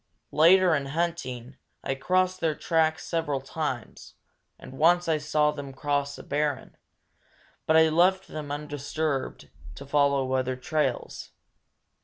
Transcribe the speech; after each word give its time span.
Later, 0.31 0.73
in 0.73 0.87
hunting, 0.87 1.57
I 1.83 1.93
crossed 1.93 2.39
their 2.39 2.55
tracks 2.55 3.05
several 3.05 3.39
times, 3.39 4.15
and 4.57 4.71
once 4.79 5.07
I 5.07 5.19
saw 5.19 5.51
them 5.51 5.69
across 5.69 6.17
a 6.17 6.23
barren; 6.23 6.75
but 7.67 7.77
I 7.77 7.87
left 7.89 8.27
them 8.27 8.51
undisturbed, 8.51 9.49
to 9.75 9.85
follow 9.85 10.33
other 10.33 10.55
trails. 10.55 11.29